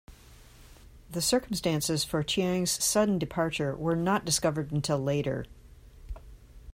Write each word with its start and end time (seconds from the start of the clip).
The 1.11 1.21
circumstances 1.21 2.03
for 2.03 2.23
Chiang's 2.23 2.71
sudden 2.83 3.19
departure 3.19 3.75
were 3.75 3.95
not 3.95 4.25
discovered 4.25 4.71
until 4.71 4.97
later. 4.97 5.45